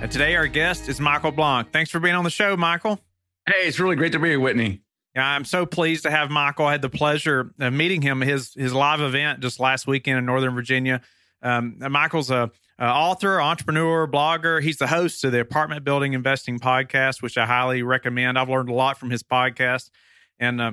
[0.00, 1.72] And today, our guest is Michael Blank.
[1.72, 3.00] Thanks for being on the show, Michael.
[3.48, 4.80] Hey, it's really great to be here, Whitney.
[5.16, 6.66] Yeah, I'm so pleased to have Michael.
[6.66, 10.26] I had the pleasure of meeting him his his live event just last weekend in
[10.26, 11.00] Northern Virginia.
[11.42, 14.62] Um, Michael's a, a, author, entrepreneur, blogger.
[14.62, 18.38] He's the host of the Apartment Building Investing podcast, which I highly recommend.
[18.38, 19.90] I've learned a lot from his podcast,
[20.38, 20.72] and uh,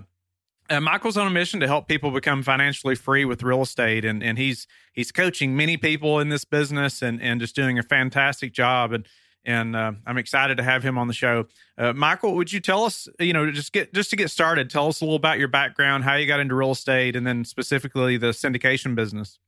[0.70, 4.24] uh, Michael's on a mission to help people become financially free with real estate, and
[4.24, 8.54] and he's he's coaching many people in this business, and and just doing a fantastic
[8.54, 8.92] job.
[8.92, 9.08] And
[9.46, 11.46] and uh, I'm excited to have him on the show.
[11.78, 14.88] Uh, Michael, would you tell us, you know, just get just to get started, tell
[14.88, 18.18] us a little about your background, how you got into real estate, and then specifically
[18.18, 19.40] the syndication business.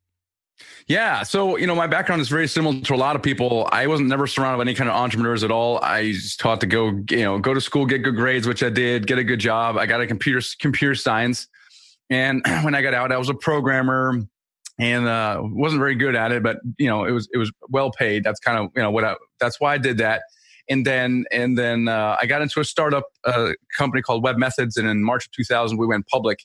[0.87, 3.67] Yeah, so you know, my background is very similar to a lot of people.
[3.71, 5.79] I wasn't never surrounded by any kind of entrepreneurs at all.
[5.83, 8.69] I was taught to go, you know, go to school, get good grades, which I
[8.69, 9.77] did, get a good job.
[9.77, 11.47] I got a computer computer science,
[12.09, 14.27] and when I got out, I was a programmer
[14.79, 17.91] and uh, wasn't very good at it, but you know, it was it was well
[17.91, 18.23] paid.
[18.23, 20.23] That's kind of you know what I, that's why I did that.
[20.69, 24.87] And then and then uh, I got into a startup uh, company called webMethods, and
[24.87, 26.39] in March of 2000 we went public.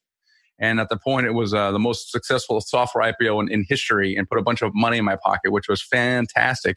[0.58, 4.14] And at the point, it was uh, the most successful software IPO in, in history,
[4.14, 6.76] and put a bunch of money in my pocket, which was fantastic.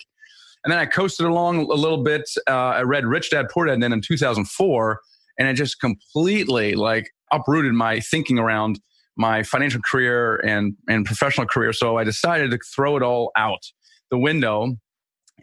[0.64, 2.24] And then I coasted along a little bit.
[2.50, 5.00] Uh, I read Rich Dad Poor Dad, and then in 2004,
[5.38, 8.80] and it just completely like uprooted my thinking around
[9.18, 11.74] my financial career and, and professional career.
[11.74, 13.64] So I decided to throw it all out
[14.12, 14.76] the window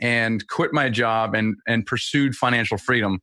[0.01, 3.20] and quit my job and, and pursued financial freedom.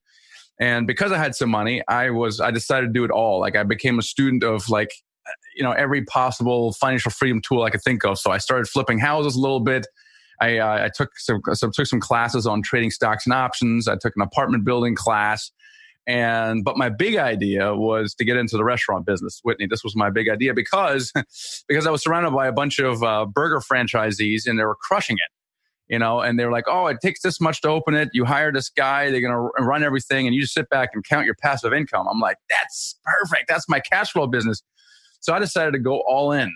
[0.59, 3.39] And because I had some money, I was, I decided to do it all.
[3.39, 4.91] Like I became a student of like,
[5.55, 8.19] you know, every possible financial freedom tool I could think of.
[8.19, 9.87] So I started flipping houses a little bit.
[10.41, 13.87] I, uh, I took some, so took some classes on trading stocks and options.
[13.87, 15.51] I took an apartment building class.
[16.09, 19.67] And but my big idea was to get into the restaurant business, Whitney.
[19.67, 21.13] This was my big idea because
[21.67, 25.17] because I was surrounded by a bunch of uh, burger franchisees and they were crushing
[25.17, 25.31] it.
[25.93, 28.09] You know, and they were like, "Oh, it takes this much to open it.
[28.13, 31.03] You hire this guy; they're going to run everything, and you just sit back and
[31.03, 33.45] count your passive income." I'm like, "That's perfect.
[33.47, 34.63] That's my cash flow business."
[35.19, 36.51] So I decided to go all in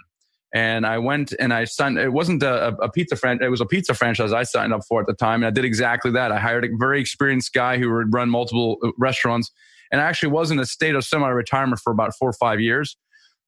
[0.53, 1.97] and I went and I signed.
[1.97, 5.01] It wasn't a, a pizza franchise; it was a pizza franchise I signed up for
[5.01, 6.31] at the time, and I did exactly that.
[6.31, 9.51] I hired a very experienced guy who would run multiple uh, restaurants,
[9.91, 12.95] and I actually was in a state of semi-retirement for about four or five years.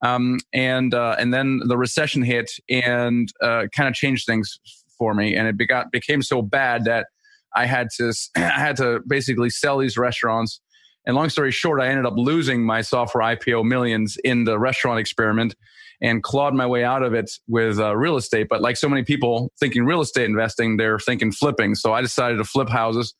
[0.01, 4.59] Um, and uh, and then the recession hit and uh, kind of changed things
[4.97, 7.07] for me, and it became so bad that
[7.55, 10.59] I had to I had to basically sell these restaurants.
[11.07, 14.99] And long story short, I ended up losing my software IPO millions in the restaurant
[14.99, 15.53] experiment
[16.01, 18.47] and clawed my way out of it with uh, real estate.
[18.49, 21.75] But like so many people thinking real estate investing, they're thinking flipping.
[21.75, 23.13] So I decided to flip houses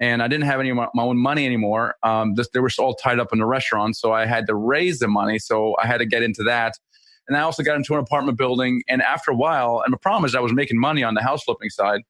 [0.00, 1.94] and I didn't have any of my, own money anymore.
[2.02, 3.96] Um, this, they were all tied up in the restaurant.
[3.96, 5.38] So I had to raise the money.
[5.38, 6.74] So I had to get into that.
[7.28, 8.82] And I also got into an apartment building.
[8.88, 11.44] And after a while, and the problem is I was making money on the house
[11.44, 12.00] flipping side,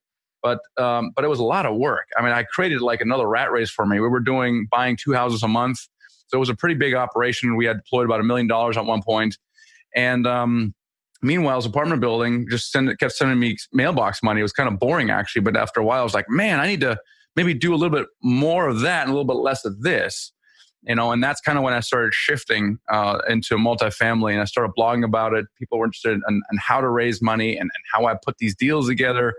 [0.43, 2.09] but um, but it was a lot of work.
[2.17, 4.01] I mean, I created like another rat race for me.
[4.01, 5.81] We were doing buying two houses a month.
[6.29, 7.57] So it was a pretty big operation.
[7.57, 9.37] We had deployed about a million dollars at one point.
[9.95, 10.75] And um,
[11.23, 14.41] meanwhile, his apartment building just send, kept sending me mailbox money.
[14.41, 16.67] It was kind of boring actually, but after a while, I was like, man, I
[16.67, 16.99] need to
[17.37, 20.33] maybe do a little bit more of that and a little bit less of this.
[20.83, 24.47] You know, and that's kind of when I started shifting uh, into multifamily, and I
[24.47, 25.45] started blogging about it.
[25.59, 28.57] People were interested in, in how to raise money and, and how I put these
[28.57, 29.35] deals together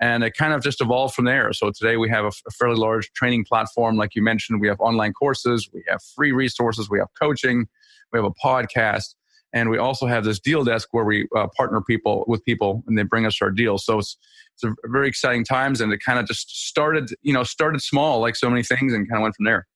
[0.00, 1.52] and it kind of just evolved from there.
[1.52, 4.60] So today we have a, a, fairly large training platform, like you mentioned.
[4.60, 7.68] We have online courses, we have free resources, we have coaching,
[8.12, 9.14] we have a podcast,
[9.52, 12.96] and we also have this deal desk where we uh, partner people with people and
[12.96, 13.84] they bring us our deals.
[13.84, 14.16] So it's,
[14.54, 15.80] it's a very exciting times.
[15.80, 19.08] And it kind of just started, you know, started small like so many things and
[19.08, 19.66] kind of went from there.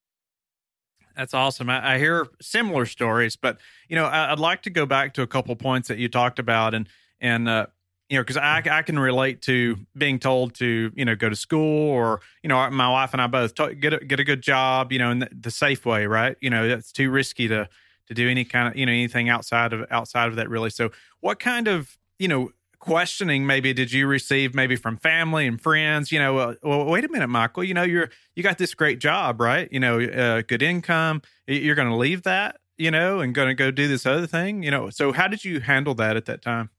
[1.17, 1.71] That's awesome.
[1.71, 5.23] I, I hear similar stories, but you know, I, would like to go back to
[5.23, 6.88] a couple points that you talked about, and
[7.20, 7.67] and uh,
[8.09, 11.37] you know, because I I can relate to being told to you know go to
[11.37, 14.43] school or you know my wife and I both t- get a, get a good
[14.43, 16.37] job, you know, in the, the safe way, right?
[16.41, 17.69] You know, that's too risky to
[18.09, 20.71] to do any kind of you know anything outside of outside of that really.
[20.71, 20.91] So
[21.21, 26.12] what kind of you know questioning maybe did you receive maybe from family and friends?
[26.12, 28.99] You know uh, well wait a minute michael you know you're you got this great
[28.99, 29.69] job right?
[29.73, 31.23] You know uh, good income.
[31.47, 34.62] You're going to leave that you know and going to go do this other thing
[34.62, 34.91] you know?
[34.91, 36.71] So how did you handle that at that time?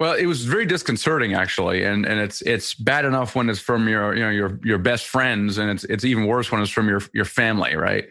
[0.00, 3.86] Well, it was very disconcerting actually, and and it's it's bad enough when it's from
[3.86, 6.88] your you know your your best friends, and it's it's even worse when it's from
[6.88, 8.08] your your family, right?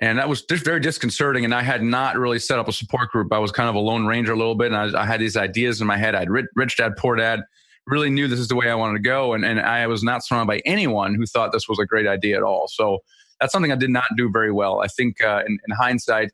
[0.00, 1.44] And that was just very disconcerting.
[1.44, 3.32] And I had not really set up a support group.
[3.32, 5.36] I was kind of a lone ranger a little bit, and I, I had these
[5.36, 6.14] ideas in my head.
[6.14, 7.40] I'd rich, rich dad, poor dad.
[7.86, 10.24] Really knew this is the way I wanted to go, and and I was not
[10.24, 12.66] surrounded by anyone who thought this was a great idea at all.
[12.66, 12.98] So
[13.40, 14.80] that's something I did not do very well.
[14.80, 16.30] I think uh, in, in hindsight,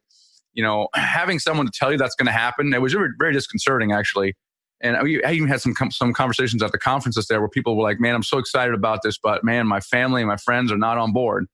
[0.52, 3.32] you know, having someone to tell you that's going to happen, it was very, very
[3.32, 4.36] disconcerting actually.
[4.80, 8.00] And I even had some some conversations at the conferences there where people were like,
[8.00, 10.96] "Man, I'm so excited about this, but man, my family and my friends are not
[10.96, 11.46] on board."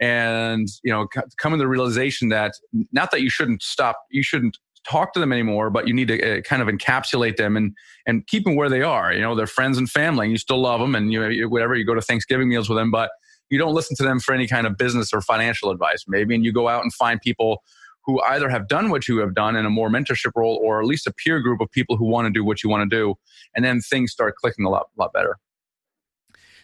[0.00, 1.06] And you know,
[1.38, 2.52] come to the realization that
[2.92, 4.58] not that you shouldn't stop, you shouldn't
[4.88, 7.74] talk to them anymore, but you need to uh, kind of encapsulate them and
[8.06, 9.12] and keep them where they are.
[9.12, 11.84] You know, they're friends and family, and you still love them, and you whatever you
[11.84, 13.10] go to Thanksgiving meals with them, but
[13.50, 16.44] you don't listen to them for any kind of business or financial advice, maybe, and
[16.44, 17.62] you go out and find people
[18.04, 20.86] who either have done what you have done in a more mentorship role or at
[20.86, 23.14] least a peer group of people who want to do what you want to do.
[23.54, 25.36] And then things start clicking a lot, lot better.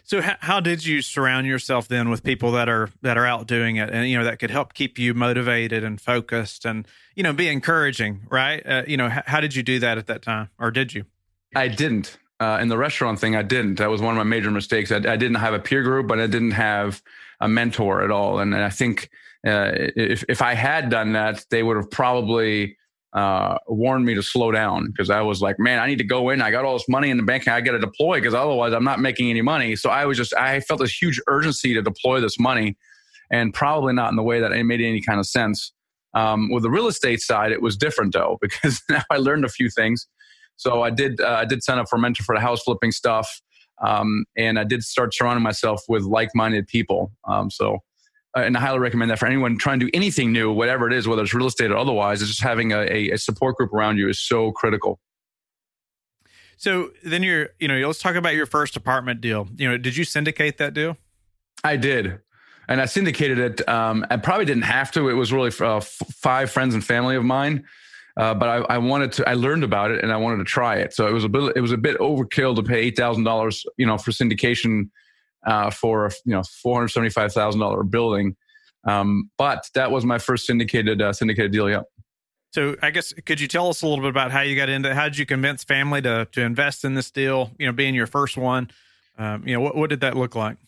[0.07, 3.47] So how, how did you surround yourself then with people that are that are out
[3.47, 6.87] doing it and you know that could help keep you motivated and focused and
[7.17, 8.65] you know be encouraging, right?
[8.67, 11.07] Uh, you know how, how did you do that at that time or did you?
[11.57, 12.19] I didn't.
[12.39, 13.77] Uh, in the restaurant thing, I didn't.
[13.77, 14.93] That was one of my major mistakes.
[14.93, 17.03] I, I didn't have a peer group, but I didn't have
[17.41, 18.41] a mentor at all.
[18.41, 19.09] And, and I think
[19.47, 22.77] uh, if if I had done that, they would have probably
[23.15, 26.31] uh, warned me to slow down because I was like, man, I need to go
[26.31, 26.43] in.
[26.43, 27.47] I got all this money in the bank.
[27.47, 29.77] I got to deploy because otherwise I'm not making any money.
[29.77, 32.77] So I was just I felt this huge urgency to deploy this money,
[33.31, 35.73] and probably not in the way that it made any kind of sense.
[36.15, 39.49] Um, with the real estate side, it was different though because now I learned a
[39.49, 40.09] few things.
[40.57, 43.43] So I did uh, I did sign up for mentor for the house flipping stuff,
[43.81, 47.13] um, and I did start surrounding myself with like minded people.
[47.29, 47.79] Um, so
[48.35, 51.07] and I highly recommend that for anyone trying to do anything new, whatever it is,
[51.07, 54.09] whether it's real estate or otherwise, it's just having a, a support group around you
[54.09, 54.99] is so critical.
[56.57, 59.49] So then you're, you know, let's talk about your first apartment deal.
[59.57, 60.97] You know, did you syndicate that deal?
[61.63, 62.21] I did.
[62.69, 63.69] And I syndicated it.
[63.69, 65.09] Um, I probably didn't have to.
[65.09, 67.65] It was really uh, f- five friends and family of mine.
[68.17, 69.29] Uh, but I, I, wanted to.
[69.29, 70.95] I learned about it and I wanted to try it.
[70.95, 71.53] So it was a bit.
[71.57, 74.91] It was a bit overkill to pay eight thousand dollars, you know, for syndication
[75.47, 78.37] uh, for you know four hundred seventy five thousand dollar building.
[78.87, 81.71] Um, but that was my first syndicated uh, syndicated deal.
[81.71, 81.83] Yeah.
[82.53, 84.95] So I guess could you tell us a little bit about how you got into?
[84.95, 87.51] How did you convince family to to invest in this deal?
[87.59, 88.71] You know, being your first one.
[89.19, 90.59] Um, you know, what what did that look like?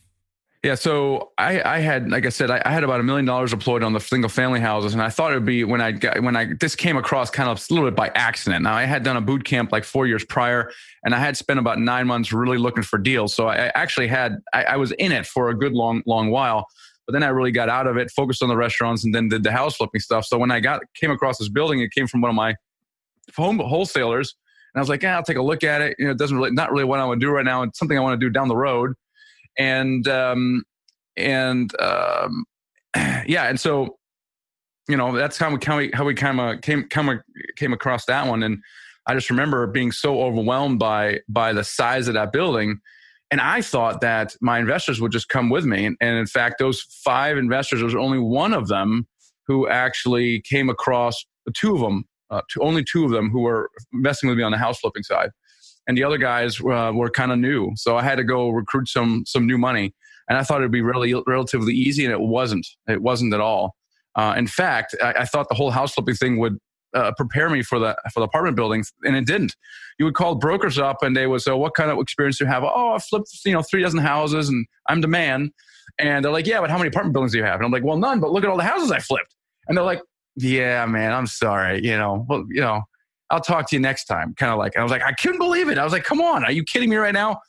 [0.63, 3.51] Yeah, so I, I had, like I said, I, I had about a million dollars
[3.51, 6.21] deployed on the single family houses, and I thought it would be when I got
[6.23, 8.63] when I this came across kind of a little bit by accident.
[8.63, 10.71] Now I had done a boot camp like four years prior,
[11.03, 13.35] and I had spent about nine months really looking for deals.
[13.35, 16.65] So I actually had I, I was in it for a good long long while,
[17.05, 19.43] but then I really got out of it, focused on the restaurants, and then did
[19.43, 20.25] the house flipping stuff.
[20.25, 22.55] So when I got came across this building, it came from one of my
[23.35, 24.35] home wholesalers,
[24.73, 25.95] and I was like, yeah, I'll take a look at it.
[25.99, 27.61] You know, it doesn't really not really what I want to do right now.
[27.61, 28.95] It's something I want to do down the road
[29.57, 30.63] and um,
[31.15, 32.45] and um,
[32.95, 33.97] yeah, and so
[34.87, 37.21] you know that's how we how we how we kind of came come
[37.55, 38.59] came across that one, and
[39.05, 42.79] I just remember being so overwhelmed by by the size of that building.
[43.29, 45.85] And I thought that my investors would just come with me.
[45.85, 49.05] And, and in fact, those five investors, there was only one of them
[49.47, 53.69] who actually came across two of them, uh, two, only two of them who were
[53.91, 55.31] investing with me on the house flipping side
[55.87, 57.71] and the other guys uh, were kind of new.
[57.75, 59.93] So I had to go recruit some some new money,
[60.29, 62.67] and I thought it'd be really relatively easy, and it wasn't.
[62.87, 63.75] It wasn't at all.
[64.15, 66.57] Uh, in fact, I, I, thought the whole house flipping thing would
[66.95, 69.55] uh, prepare me for the for the apartment building, and it didn't.
[69.99, 72.49] You would call brokers up, and they would say, "What kind of experience do you
[72.49, 75.51] have?" Oh, I flipped you know three dozen houses, and I'm the man.
[75.99, 77.83] And they're like, "Yeah, but how many apartment buildings do you have?" And I'm like,
[77.83, 78.19] "Well, none.
[78.19, 79.35] But look at all the houses I flipped."
[79.67, 80.01] And they're like,
[80.35, 81.83] "Yeah, man, I'm sorry.
[81.83, 82.83] You know, well, you know."
[83.29, 84.33] I'll talk to you next time.
[84.35, 85.77] Kind of like, I was like, I couldn't believe it.
[85.77, 87.39] I was like, come on, are you kidding me right now?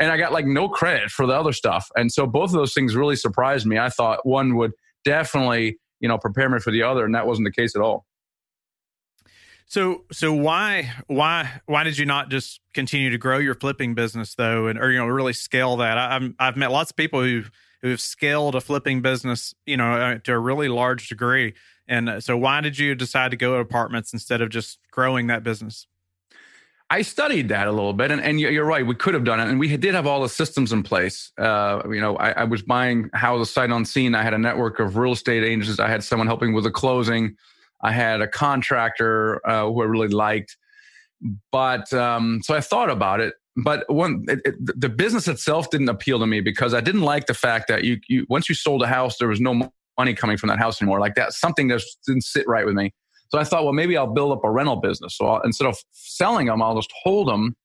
[0.00, 1.88] And I got like no credit for the other stuff.
[1.96, 3.78] And so both of those things really surprised me.
[3.78, 4.72] I thought one would
[5.04, 7.04] definitely, you know, prepare me for the other.
[7.04, 8.04] And that wasn't the case at all.
[9.66, 14.34] So, so why, why, why did you not just continue to grow your flipping business
[14.34, 15.96] though, and or you know really scale that?
[15.96, 17.44] I, I've I've met lots of people who
[17.82, 21.54] who've scaled a flipping business, you know, uh, to a really large degree.
[21.86, 25.26] And uh, so, why did you decide to go to apartments instead of just growing
[25.28, 25.86] that business?
[26.90, 28.86] I studied that a little bit, and, and you're right.
[28.86, 31.32] We could have done it, and we did have all the systems in place.
[31.38, 34.14] Uh, you know, I, I, was buying houses sight unseen.
[34.14, 35.80] I had a network of real estate agents.
[35.80, 37.36] I had someone helping with the closing.
[37.82, 40.56] I had a contractor uh, who I really liked.
[41.50, 43.34] But um, so I thought about it.
[43.56, 47.26] But one, it, it, the business itself didn't appeal to me because I didn't like
[47.26, 50.36] the fact that you, you once you sold a house, there was no money coming
[50.36, 51.00] from that house anymore.
[51.00, 52.92] Like that, something just didn't sit right with me.
[53.28, 55.16] So I thought, well, maybe I'll build up a rental business.
[55.16, 57.56] So I'll, instead of selling them, I'll just hold them.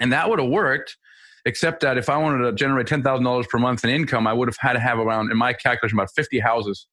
[0.00, 0.96] And that would have worked,
[1.44, 4.56] except that if I wanted to generate $10,000 per month in income, I would have
[4.60, 6.86] had to have around, in my calculation, about 50 houses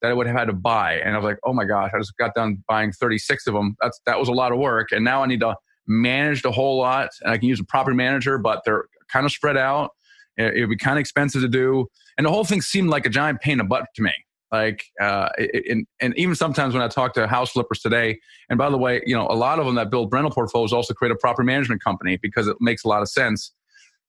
[0.00, 0.94] that I would have had to buy.
[0.94, 3.76] And I was like, oh my gosh, I just got done buying 36 of them.
[3.82, 4.92] That's, that was a lot of work.
[4.92, 5.56] And now I need to
[5.86, 7.10] manage a whole lot.
[7.22, 9.90] And I can use a property manager, but they're kind of spread out.
[10.38, 11.86] It would be kind of expensive to do.
[12.16, 14.12] And the whole thing seemed like a giant pain in the butt to me.
[14.50, 15.28] Like, uh,
[15.68, 18.18] and, and even sometimes when I talk to house flippers today,
[18.48, 20.94] and by the way, you know, a lot of them that build rental portfolios also
[20.94, 23.52] create a property management company because it makes a lot of sense.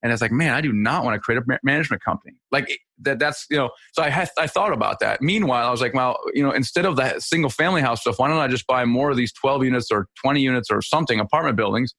[0.02, 2.38] And it's like, man, I do not want to create a management company.
[2.54, 5.22] Like that, that's, you know, so I had, I thought about that.
[5.22, 8.30] Meanwhile, I was like, well, you know, instead of the single family house stuff, why
[8.30, 11.58] don't I just buy more of these 12 units or 20 units or something apartment
[11.58, 11.94] buildings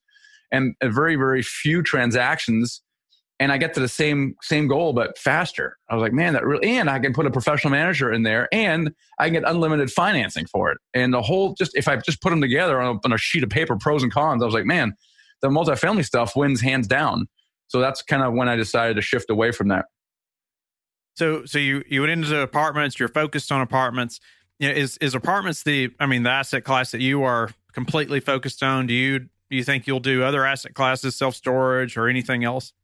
[0.51, 2.81] and very, very few transactions
[3.41, 5.79] and I get to the same same goal but faster.
[5.89, 8.49] I was like, man, that really and I can put a professional manager in there
[8.53, 10.79] and I can get unlimited financing for it.
[10.93, 13.43] And the whole just if I just put them together on a, on a sheet
[13.43, 14.95] of paper, pros and cons, I was like, man,
[15.41, 17.27] the multifamily stuff wins hands down.
[17.69, 19.87] So that's kind of when I decided to shift away from that.
[21.15, 24.21] So so you you went into apartments, you're focused on apartments.
[24.59, 28.21] You know, is is apartments the I mean the asset class that you are completely
[28.21, 28.87] focused on?
[28.87, 32.75] Do you do you think you'll do other asset classes, self storage, or anything else?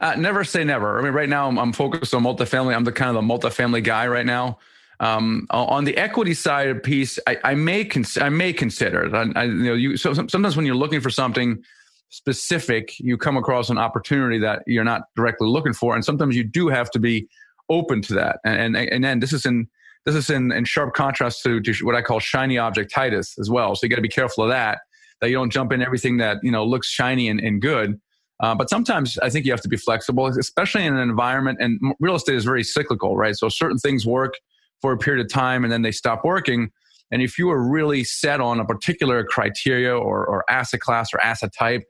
[0.00, 0.98] Uh, never say never.
[0.98, 2.74] I mean, right now I'm, I'm, focused on multifamily.
[2.74, 4.58] I'm the kind of the multifamily guy right now.
[5.00, 9.14] Um, on the equity side of piece, I, I may cons- I may consider.
[9.14, 11.62] I, I, you know, you so sometimes when you're looking for something
[12.10, 16.42] specific, you come across an opportunity that you're not directly looking for, and sometimes you
[16.42, 17.28] do have to be
[17.68, 18.40] open to that.
[18.44, 19.68] And and, and then this is in
[20.04, 23.74] this is in, in sharp contrast to, to what I call shiny objectitis as well.
[23.74, 24.80] So you got to be careful of that.
[25.20, 28.00] That you don't jump in everything that you know looks shiny and, and good.
[28.40, 31.58] Uh, but sometimes I think you have to be flexible, especially in an environment.
[31.60, 33.36] And real estate is very cyclical, right?
[33.36, 34.34] So certain things work
[34.80, 36.70] for a period of time and then they stop working.
[37.10, 41.20] And if you are really set on a particular criteria or, or asset class or
[41.20, 41.82] asset type,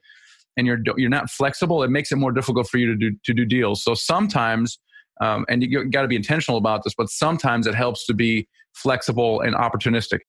[0.56, 3.32] and you're you're not flexible, it makes it more difficult for you to do to
[3.32, 3.82] do deals.
[3.82, 4.78] So sometimes,
[5.20, 8.48] um, and you got to be intentional about this, but sometimes it helps to be
[8.74, 10.20] flexible and opportunistic.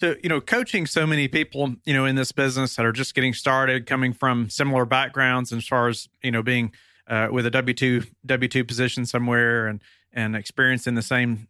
[0.00, 3.14] So, you know, coaching so many people, you know, in this business that are just
[3.14, 6.72] getting started, coming from similar backgrounds and as far as, you know, being
[7.06, 9.80] uh, with a W two W two position somewhere and
[10.12, 11.48] and experiencing the same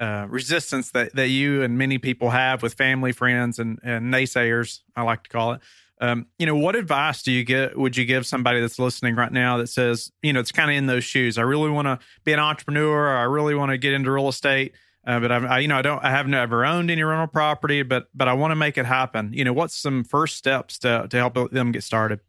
[0.00, 4.80] uh, resistance that that you and many people have with family, friends, and and naysayers,
[4.96, 5.60] I like to call it.
[6.00, 7.78] Um, you know, what advice do you get?
[7.78, 10.76] Would you give somebody that's listening right now that says, you know, it's kind of
[10.76, 11.38] in those shoes?
[11.38, 13.16] I really want to be an entrepreneur.
[13.16, 14.74] I really want to get into real estate
[15.06, 17.82] uh, but I've, I, you know, I don't, I have never owned any rental property,
[17.82, 19.32] but, but I want to make it happen.
[19.32, 22.20] You know, what's some first steps to, to help them get started?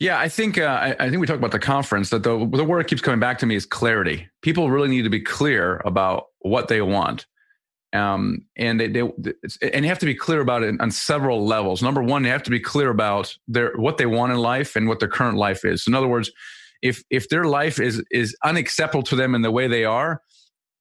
[0.00, 2.64] Yeah, I think uh, I, I, think we talked about the conference that the the
[2.64, 4.28] word keeps coming back to me is clarity.
[4.42, 7.26] People really need to be clear about what they want,
[7.92, 9.00] um, and they, they
[9.72, 11.80] and you have to be clear about it on several levels.
[11.80, 14.88] Number one, you have to be clear about their what they want in life and
[14.88, 15.86] what their current life is.
[15.86, 16.32] In other words,
[16.82, 20.22] if if their life is is unacceptable to them in the way they are,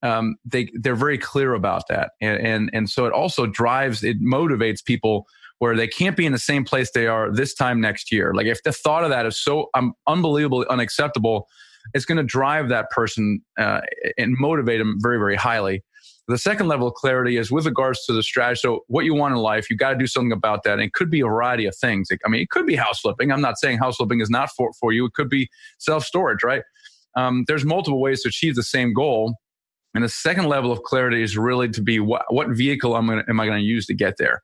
[0.03, 4.21] um, they they're very clear about that, and, and and so it also drives it
[4.21, 5.25] motivates people
[5.59, 8.33] where they can't be in the same place they are this time next year.
[8.33, 11.47] Like if the thought of that is so um, unbelievably unacceptable,
[11.93, 13.81] it's going to drive that person uh,
[14.17, 15.83] and motivate them very very highly.
[16.27, 18.59] The second level of clarity is with regards to the strategy.
[18.61, 20.73] So, what you want in life, you got to do something about that.
[20.73, 22.07] And it could be a variety of things.
[22.25, 23.31] I mean, it could be house flipping.
[23.31, 25.05] I'm not saying house flipping is not for, for you.
[25.05, 26.63] It could be self storage, right?
[27.15, 29.35] Um, there's multiple ways to achieve the same goal.
[29.93, 33.23] And the second level of clarity is really to be what, what vehicle I'm gonna,
[33.27, 34.43] am I going to use to get there?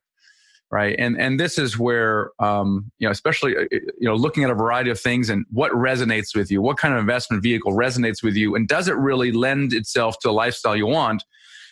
[0.71, 0.95] Right.
[0.99, 4.53] And, and this is where, um, you know, especially, uh, you know, looking at a
[4.53, 8.35] variety of things and what resonates with you, what kind of investment vehicle resonates with
[8.35, 11.23] you, and does it really lend itself to a lifestyle you want?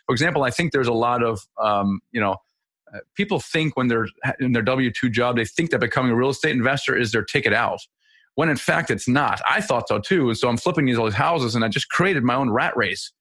[0.08, 2.38] For example, I think there's a lot of, um, you know,
[2.92, 4.08] uh, people think when they're
[4.40, 7.24] in their W 2 job, they think that becoming a real estate investor is their
[7.24, 7.82] ticket out
[8.38, 9.42] when in fact it's not.
[9.50, 10.30] I thought so too.
[10.30, 12.78] And So I'm flipping these all these houses and I just created my own rat
[12.78, 13.12] race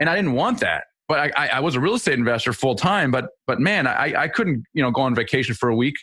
[0.00, 0.84] and I didn't want that.
[1.08, 3.10] But I, I was a real estate investor full time.
[3.10, 5.96] But but man, I, I couldn't you know go on vacation for a week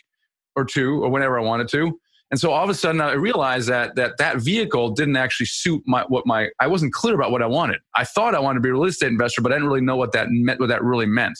[0.56, 1.98] or two or whenever I wanted to.
[2.32, 5.82] And so all of a sudden I realized that that that vehicle didn't actually suit
[5.86, 7.78] my what my I wasn't clear about what I wanted.
[7.94, 9.96] I thought I wanted to be a real estate investor, but I didn't really know
[9.96, 10.58] what that meant.
[10.58, 11.38] What that really meant.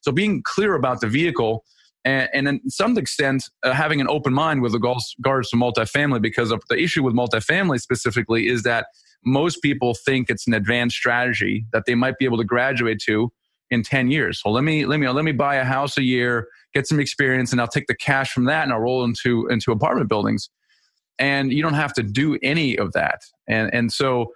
[0.00, 1.64] So being clear about the vehicle
[2.04, 5.14] and, in some extent uh, having an open mind with regards
[5.50, 8.86] to multifamily because the issue with multifamily specifically is that
[9.24, 13.32] most people think it's an advanced strategy that they might be able to graduate to
[13.70, 14.40] in 10 years.
[14.40, 17.52] So let me let me let me buy a house a year, get some experience
[17.52, 20.50] and I'll take the cash from that and I'll roll into into apartment buildings.
[21.18, 23.22] And you don't have to do any of that.
[23.48, 24.32] And and so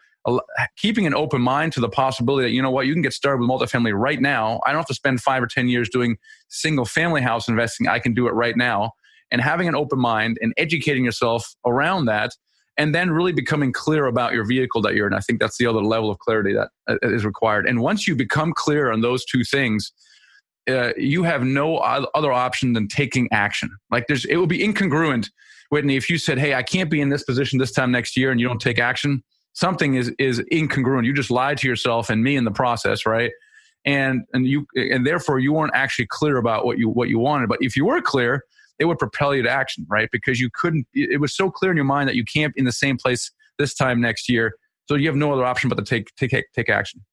[0.76, 3.40] keeping an open mind to the possibility that you know what you can get started
[3.40, 4.60] with multifamily right now.
[4.66, 6.16] I don't have to spend five or ten years doing
[6.48, 7.88] single family house investing.
[7.88, 8.92] I can do it right now,
[9.30, 12.32] and having an open mind and educating yourself around that,
[12.78, 15.12] and then really becoming clear about your vehicle that you're in.
[15.14, 17.66] I think that's the other level of clarity that uh, required.
[17.66, 19.92] And once you become clear on those two things.
[20.66, 23.70] Uh, you have no other option than taking action.
[23.90, 25.30] Like there's, it would be incongruent,
[25.70, 28.30] Whitney, if you said, "Hey, I can't be in this position this time next year,"
[28.30, 29.22] and you don't take action
[29.58, 31.04] something is is incongruent.
[31.04, 33.32] You just lied to yourself and me in the process, right?
[33.84, 37.48] And and you and therefore you weren't actually clear about what you what you wanted.
[37.48, 38.44] But if you were clear,
[38.78, 40.08] it would propel you to action, right?
[40.10, 40.86] Because you couldn't.
[40.94, 43.30] It was so clear in your mind that you can't be in the same place
[43.58, 44.54] this time next year.
[44.88, 47.04] So you have no other option but to take take take action.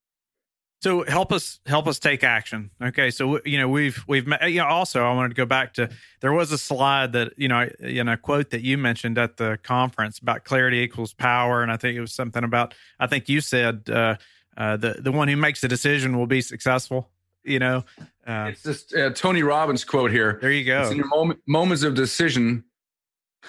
[0.81, 2.69] So help us help us take action.
[2.81, 5.74] Okay, so you know we've we've met, you know also I wanted to go back
[5.75, 5.89] to
[6.22, 9.57] there was a slide that you know in a quote that you mentioned at the
[9.63, 13.41] conference about clarity equals power, and I think it was something about I think you
[13.41, 14.17] said uh,
[14.57, 17.10] uh, the the one who makes the decision will be successful.
[17.46, 17.86] You know,
[18.28, 20.40] uh, it's just uh, Tony Robbins quote here.
[20.42, 20.82] There you go.
[20.82, 22.64] It's in your moment, moments of decision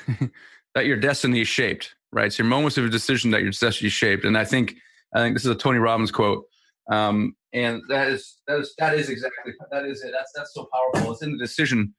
[0.74, 1.94] that your destiny is shaped.
[2.12, 4.74] Right, so your moments of decision that your destiny is shaped, and I think
[5.14, 6.44] I think this is a Tony Robbins quote
[6.90, 10.12] um, and that is that is that is exactly that is it.
[10.12, 11.12] That's that's so powerful.
[11.12, 11.94] It's in the decision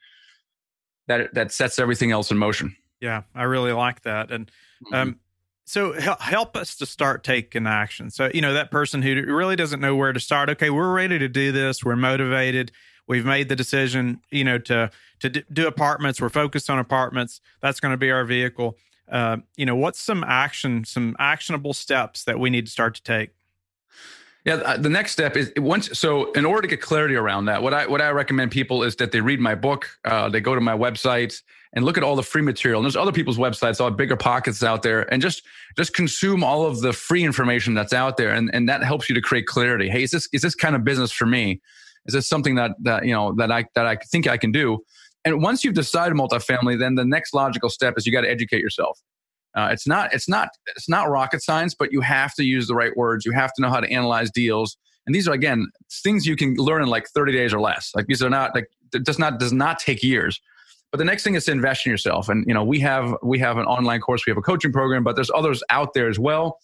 [1.08, 2.76] that that sets everything else in motion.
[3.02, 4.32] Yeah, I really like that.
[4.32, 4.52] And
[4.94, 5.20] um,
[5.68, 8.10] so help us to start taking action.
[8.10, 10.50] So you know that person who really doesn't know where to start.
[10.52, 11.84] Okay, we're ready to do this.
[11.84, 12.72] We're motivated.
[13.06, 14.22] We've made the decision.
[14.32, 16.22] You know to to do apartments.
[16.22, 17.42] We're focused on apartments.
[17.62, 18.78] That's going to be our vehicle.
[19.12, 23.04] Uh, you know, what's some action, some actionable steps that we need to start to
[23.04, 23.32] take?
[24.46, 26.00] Yeah, uh, the next step is once.
[26.00, 28.96] So, in order to get clarity around that, what I what I recommend people is
[28.96, 31.42] that they read my book, uh, they go to my website
[31.74, 32.80] and look at all the free material.
[32.80, 35.44] And there's other people's websites, all BiggerPockets out there, and just
[35.78, 39.16] just consume all of the free information that's out there, and and that helps you
[39.16, 39.90] to create clarity.
[39.90, 41.62] Hey, is this is this kind of business for me?
[42.06, 44.80] Is this something that that you know that I that I think I can do?
[45.26, 48.62] And once you've decided multifamily, then the next logical step is you got to educate
[48.62, 49.00] yourself.
[49.56, 52.76] Uh, it's not it's not it's not rocket science, but you have to use the
[52.76, 53.26] right words.
[53.26, 55.68] You have to know how to analyze deals, and these are again
[56.04, 57.92] things you can learn in like 30 days or less.
[57.96, 60.40] Like these are not like it does not does not take years.
[60.92, 63.40] But the next thing is to invest in yourself, and you know we have we
[63.40, 66.18] have an online course, we have a coaching program, but there's others out there as
[66.18, 66.60] well.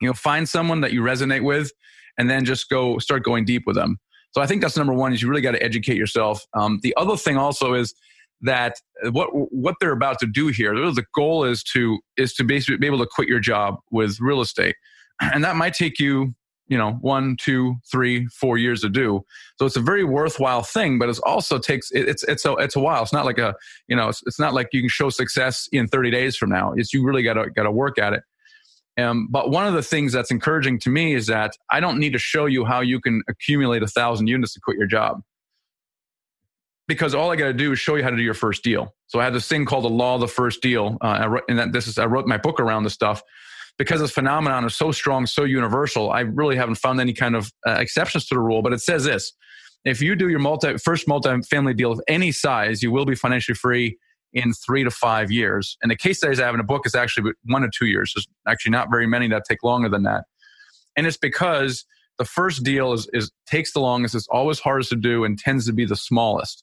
[0.00, 1.70] You know, find someone that you resonate with,
[2.18, 3.98] and then just go start going deep with them.
[4.32, 6.44] So I think that's number one is you really got to educate yourself.
[6.54, 7.94] Um, the other thing also is
[8.40, 8.74] that
[9.10, 12.86] what what they're about to do here the goal is to is to basically be
[12.86, 14.76] able to quit your job with real estate
[15.20, 16.34] and that might take you
[16.68, 19.24] you know one two three four years to do.
[19.58, 22.80] So it's a very worthwhile thing but it also takes it's it's a it's a
[22.80, 23.02] while.
[23.02, 23.54] It's not like a
[23.88, 26.72] you know it's, it's not like you can show success in 30 days from now.
[26.72, 28.22] It's you really got to got to work at it.
[28.96, 32.12] Um, but one of the things that's encouraging to me is that i don't need
[32.12, 35.20] to show you how you can accumulate a thousand units to quit your job.
[36.86, 38.94] Because all I got to do is show you how to do your first deal.
[39.06, 41.58] So I have this thing called the law of the first deal, uh, wrote, and
[41.58, 43.22] that this is I wrote my book around this stuff
[43.78, 46.10] because this phenomenon is so strong, so universal.
[46.10, 49.04] I really haven't found any kind of uh, exceptions to the rule, but it says
[49.04, 49.32] this:
[49.84, 53.56] if you do your multi first multi-family deal of any size, you will be financially
[53.56, 53.98] free
[54.32, 55.76] in three to five years.
[55.82, 58.12] And the case studies I have in a book is actually one to two years.
[58.14, 60.24] There's actually not very many that take longer than that,
[60.96, 61.84] and it's because
[62.18, 65.66] the first deal is, is takes the longest, is always hardest to do, and tends
[65.66, 66.62] to be the smallest.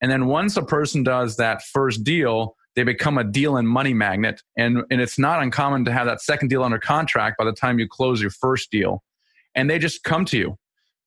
[0.00, 3.94] And then once a person does that first deal, they become a deal and money
[3.94, 4.42] magnet.
[4.56, 7.78] And, and it's not uncommon to have that second deal under contract by the time
[7.78, 9.02] you close your first deal.
[9.54, 10.58] And they just come to you.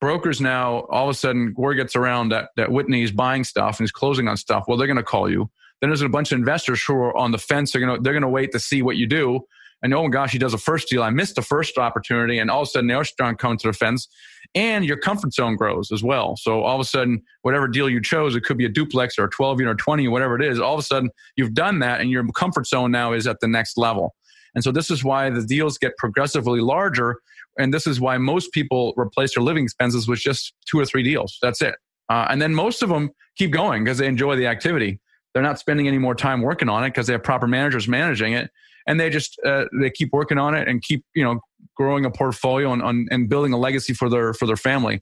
[0.02, 3.86] Brokers now, all of a sudden, word gets around that, that Whitney's buying stuff and
[3.86, 4.66] he's closing on stuff.
[4.68, 5.50] Well, they're going to call you.
[5.80, 7.72] Then there's a bunch of investors who are on the fence.
[7.72, 9.42] They're going to, they're going to wait to see what you do
[9.82, 11.04] and oh my gosh, he does a first deal.
[11.04, 13.74] I missed the first opportunity, and all of a sudden the strong comes to the
[13.74, 14.08] fence,
[14.56, 16.36] and your comfort zone grows as well.
[16.36, 19.26] So all of a sudden, whatever deal you chose, it could be a duplex or
[19.26, 20.60] a 12 unit or 20, whatever it is.
[20.60, 23.48] All of a sudden, you've done that, and your comfort zone now is at the
[23.48, 24.16] next level.
[24.56, 27.20] And so this is why the deals get progressively larger,
[27.58, 31.04] and this is why most people replace their living expenses with just two or three
[31.04, 31.38] deals.
[31.42, 31.76] That's it.
[32.10, 35.00] Uh, and then most of them keep going because they enjoy the activity.
[35.34, 38.34] They're not spending any more time working on it because they have proper managers managing
[38.34, 38.50] it
[38.90, 41.40] and they just uh, they keep working on it and keep you know
[41.76, 45.02] growing a portfolio and, and, and building a legacy for their for their family.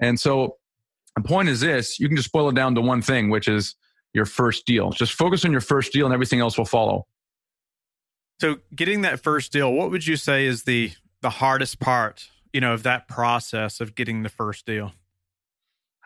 [0.00, 0.56] And so
[1.14, 3.76] the point is this: you can just boil it down to one thing, which is
[4.12, 4.90] your first deal.
[4.90, 7.06] Just focus on your first deal, and everything else will follow.
[8.40, 12.60] So, getting that first deal, what would you say is the the hardest part, you
[12.60, 14.92] know, of that process of getting the first deal?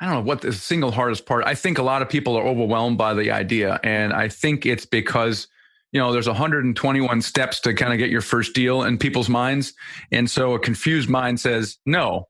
[0.01, 1.45] I don't know what the single hardest part.
[1.47, 4.85] I think a lot of people are overwhelmed by the idea, and I think it's
[4.85, 5.49] because
[5.93, 9.75] you know, there's 121 steps to kind of get your first deal in people's minds.
[10.11, 12.29] And so a confused mind says no.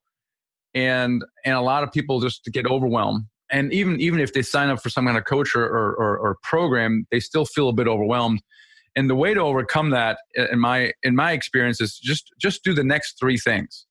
[0.75, 3.27] And, and a lot of people just get overwhelmed.
[3.51, 6.18] And even, even if they sign up for some kind of coach or, or, or,
[6.18, 8.42] or program, they still feel a bit overwhelmed.
[8.96, 12.75] And the way to overcome that in my, in my experience is just, just do
[12.75, 13.87] the next three things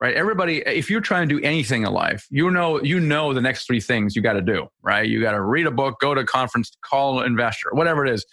[0.00, 3.40] right everybody if you're trying to do anything in life you know you know the
[3.40, 6.14] next three things you got to do right you got to read a book go
[6.14, 8.24] to a conference call an investor whatever it is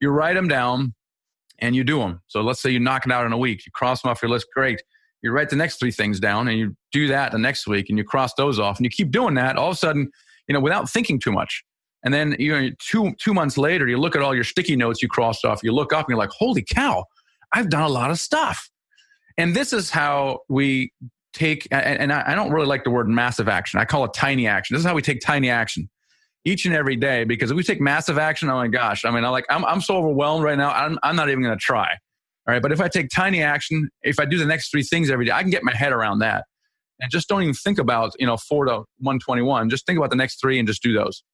[0.00, 0.94] you write them down
[1.58, 3.64] and you do them so let's say you knock it out in a week.
[3.66, 4.46] You cross them off your list.
[4.54, 4.82] Great.
[5.22, 7.96] You write the next three things down and you do that the next week and
[7.96, 9.56] you cross those off and you keep doing that.
[9.56, 10.10] All of a sudden
[10.48, 11.64] you know without thinking too much.
[12.04, 15.02] And then you know two two months later you look at all your sticky notes
[15.02, 15.62] you crossed off.
[15.62, 17.04] You look up and you're like holy cow
[17.54, 18.70] i've done a lot of stuff.
[19.38, 20.92] And this is how we
[21.32, 23.80] take, and I don't really like the word massive action.
[23.80, 24.74] I call it tiny action.
[24.74, 25.90] This is how we take tiny action
[26.44, 29.24] each and every day because if we take massive action, oh my gosh, I mean,
[29.24, 30.70] I like, I'm, I'm so overwhelmed right now.
[30.70, 31.88] I'm, I'm not even going to try.
[32.46, 32.60] All right.
[32.60, 35.32] But if I take tiny action, if I do the next three things every day,
[35.32, 36.44] I can get my head around that.
[37.00, 39.70] And just don't even think about, you know, four to 121.
[39.70, 41.24] Just think about the next three and just do those.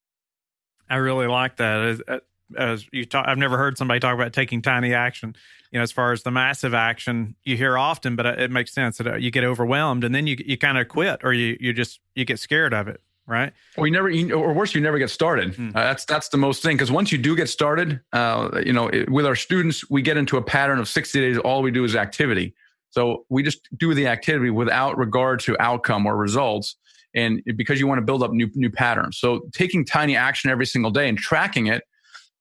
[0.89, 1.81] I really like that.
[1.81, 2.21] As,
[2.57, 5.35] as you talk, I've never heard somebody talk about taking tiny action
[5.71, 8.99] you know, as far as the massive action you hear often, but it makes sense
[8.99, 11.73] that uh, you get overwhelmed and then you you kind of quit or you you
[11.73, 13.53] just you get scared of it, right?
[13.77, 15.55] Or you never, or worse, you never get started.
[15.55, 15.69] Hmm.
[15.69, 18.89] Uh, that's that's the most thing because once you do get started, uh, you know,
[18.89, 21.39] it, with our students, we get into a pattern of sixty days.
[21.39, 22.55] All we do is activity.
[22.91, 26.77] So we just do the activity without regard to outcome or results,
[27.15, 29.19] and because you want to build up new new patterns.
[29.19, 31.85] So taking tiny action every single day and tracking it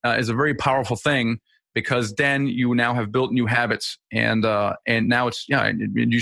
[0.04, 1.39] uh, is a very powerful thing
[1.75, 6.19] because then you now have built new habits and uh, and now it's yeah you,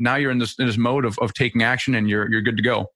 [0.00, 2.56] now you're in this in this mode of, of taking action and you're you're good
[2.56, 2.90] to go.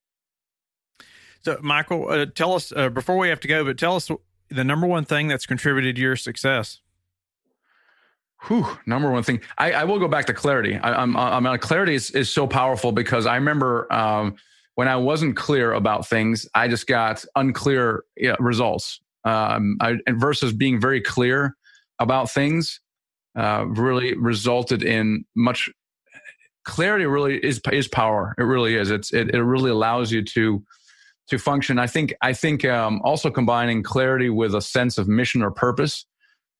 [1.42, 4.10] So Michael, uh, tell us uh, before we have to go, but tell us
[4.48, 6.80] the number one thing that's contributed to your success.
[8.48, 9.40] Whew, number one thing.
[9.58, 10.76] I, I will go back to clarity.
[10.76, 14.34] I, am I'm, I'm clarity is, is so powerful because I remember um,
[14.74, 18.04] when I wasn't clear about things, I just got unclear
[18.40, 19.00] results.
[19.24, 21.56] Um, I, versus being very clear,
[22.02, 22.80] about things
[23.36, 25.70] uh, really resulted in much
[26.64, 30.62] clarity really is is power it really is it's it, it really allows you to
[31.28, 35.42] to function i think i think um, also combining clarity with a sense of mission
[35.42, 36.06] or purpose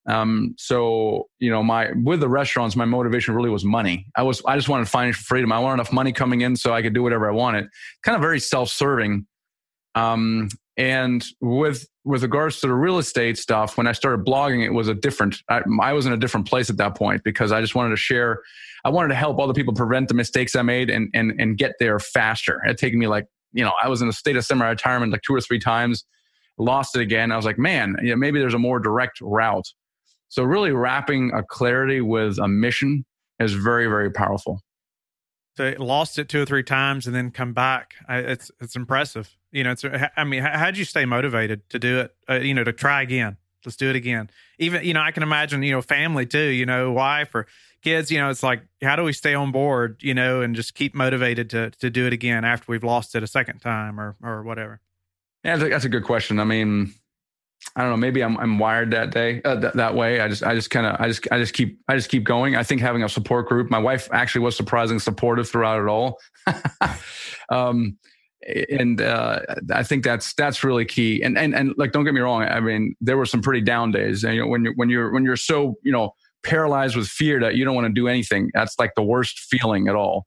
[0.09, 4.43] um, so you know my with the restaurants my motivation really was money i was
[4.47, 7.03] i just wanted financial freedom i wanted enough money coming in so i could do
[7.03, 7.67] whatever i wanted
[8.03, 9.27] kind of very self-serving
[9.95, 14.73] um, and with with regards to the real estate stuff, when I started blogging, it
[14.73, 15.37] was a different.
[15.49, 17.97] I, I, was in a different place at that point because I just wanted to
[17.97, 18.41] share.
[18.85, 21.75] I wanted to help other people prevent the mistakes I made and and and get
[21.79, 22.63] there faster.
[22.65, 25.23] It had taken me like you know I was in a state of semi-retirement like
[25.23, 26.05] two or three times,
[26.59, 27.33] lost it again.
[27.33, 29.69] I was like, man, you know, maybe there's a more direct route.
[30.29, 33.05] So really wrapping a clarity with a mission
[33.39, 34.61] is very very powerful.
[35.57, 37.95] So lost it two or three times and then come back.
[38.09, 39.37] It's it's impressive.
[39.51, 39.85] You know, it's.
[40.17, 42.15] I mean, how would you stay motivated to do it?
[42.29, 43.37] Uh, you know, to try again.
[43.65, 44.31] Let's do it again.
[44.59, 46.39] Even you know, I can imagine you know, family too.
[46.39, 47.47] You know, wife or
[47.83, 48.11] kids.
[48.11, 49.99] You know, it's like how do we stay on board?
[50.01, 53.23] You know, and just keep motivated to to do it again after we've lost it
[53.23, 54.81] a second time or or whatever.
[55.45, 56.39] Yeah, that's a good question.
[56.39, 56.95] I mean,
[57.77, 57.97] I don't know.
[57.97, 60.21] Maybe I'm I'm wired that day uh, th- that way.
[60.21, 62.57] I just I just kind of I just I just keep I just keep going.
[62.57, 63.71] I think having a support group.
[63.71, 66.19] My wife actually was surprisingly supportive throughout it all.
[67.51, 67.97] um,
[68.71, 69.41] and uh,
[69.73, 71.23] I think that's that's really key.
[71.23, 72.43] And and and like, don't get me wrong.
[72.43, 74.25] I mean, there were some pretty down days.
[74.25, 77.41] And, you know, when you're when you're when you're so you know paralyzed with fear
[77.41, 78.51] that you don't want to do anything.
[78.55, 80.27] That's like the worst feeling at all.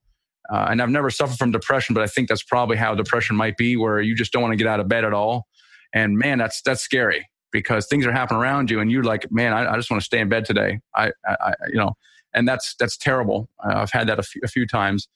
[0.52, 3.58] Uh, and I've never suffered from depression, but I think that's probably how depression might
[3.58, 5.48] be, where you just don't want to get out of bed at all.
[5.94, 9.54] And man, that's that's scary because things are happening around you, and you're like, man,
[9.54, 10.80] I, I just want to stay in bed today.
[10.96, 11.94] I, I, you know,
[12.34, 13.50] and that's that's terrible.
[13.64, 15.08] Uh, I've had that a few, a few times,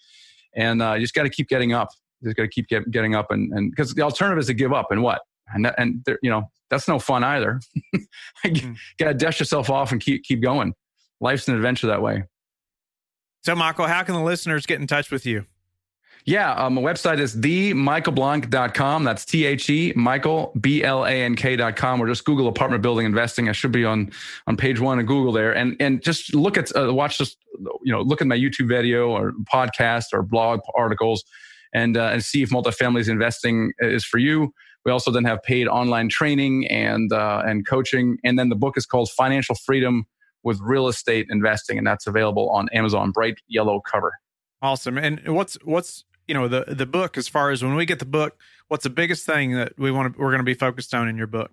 [0.56, 1.90] and uh, you just got to keep getting up
[2.22, 4.54] You just got to keep get, getting up and and because the alternative is to
[4.54, 5.22] give up and what
[5.54, 7.60] and that, and there, you know that's no fun either.
[8.46, 8.78] mm.
[8.98, 10.74] Got to dust yourself off and keep keep going.
[11.22, 12.24] Life's an adventure that way.
[13.44, 15.46] So, Michael, how can the listeners get in touch with you?
[16.26, 19.04] Yeah, um, my website is themichaelblank.com.
[19.04, 23.06] That's T H E Michael B L A N K.com or just Google apartment building
[23.06, 23.48] investing.
[23.48, 24.12] I should be on
[24.46, 25.56] on page one of Google there.
[25.56, 27.38] And and just look at uh, watch just
[27.84, 31.24] you know look at my YouTube video or podcast or blog articles
[31.74, 34.54] and, uh, and see if multifamily investing is for you.
[34.86, 38.78] We also then have paid online training and uh, and coaching, and then the book
[38.78, 40.06] is called Financial Freedom
[40.44, 44.14] with Real Estate Investing, and that's available on Amazon, bright yellow cover.
[44.62, 44.98] Awesome.
[44.98, 48.06] And what's what's you know the the book as far as when we get the
[48.06, 51.08] book, what's the biggest thing that we want to we're going to be focused on
[51.08, 51.52] in your book?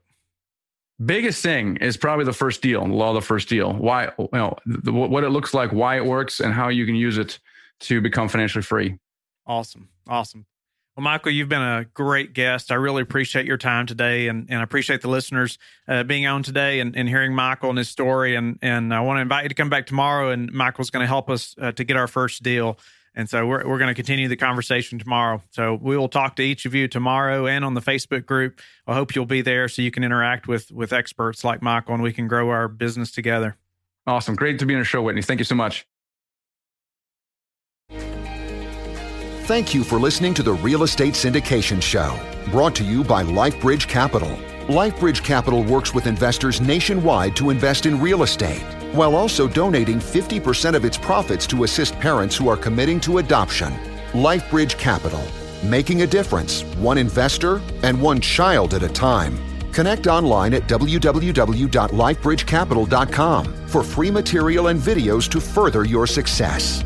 [1.05, 3.72] biggest thing is probably the first deal, the law of the first deal.
[3.72, 6.94] Why, you know, the, what it looks like, why it works, and how you can
[6.94, 7.38] use it
[7.81, 8.99] to become financially free.
[9.46, 9.88] Awesome.
[10.09, 10.46] Awesome.
[10.96, 12.72] Well, Michael, you've been a great guest.
[12.72, 16.42] I really appreciate your time today, and, and I appreciate the listeners uh, being on
[16.42, 18.35] today and, and hearing Michael and his story.
[18.35, 21.06] And and I want to invite you to come back tomorrow, and Michael's going to
[21.06, 22.78] help us uh, to get our first deal.
[23.14, 25.42] And so we're, we're going to continue the conversation tomorrow.
[25.50, 28.61] So we will talk to each of you tomorrow and on the Facebook group.
[28.87, 32.02] I hope you'll be there so you can interact with with experts like Michael, and
[32.02, 33.56] we can grow our business together.
[34.06, 35.20] Awesome, great to be on the show, Whitney.
[35.20, 35.87] Thank you so much.
[39.46, 42.18] Thank you for listening to the Real Estate Syndication Show,
[42.50, 44.37] brought to you by LifeBridge Capital.
[44.66, 50.74] LifeBridge Capital works with investors nationwide to invest in real estate, while also donating 50%
[50.74, 53.72] of its profits to assist parents who are committing to adoption.
[54.14, 55.22] LifeBridge Capital,
[55.62, 59.38] making a difference, one investor and one child at a time.
[59.70, 66.82] Connect online at www.lifebridgecapital.com for free material and videos to further your success.